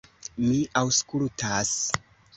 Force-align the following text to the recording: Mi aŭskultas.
Mi 0.45 0.61
aŭskultas. 0.81 1.75